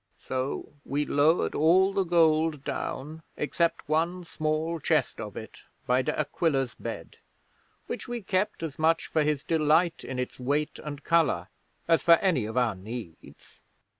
[0.17, 6.17] So we lowered all the gold down except one small chest of it by De
[6.19, 7.19] Aquila's bed,
[7.85, 11.49] which we kept as much for his delight in its weight and colour
[11.87, 13.59] as for any of our needs.